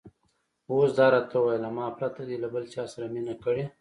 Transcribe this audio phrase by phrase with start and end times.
[0.71, 3.63] اوس دا راته ووایه، له ما پرته دې له بل چا سره مینه کړې؟